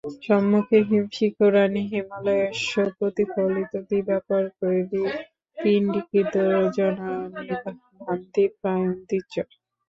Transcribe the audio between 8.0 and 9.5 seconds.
ভান্তি প্রীণয়ন্তি চ।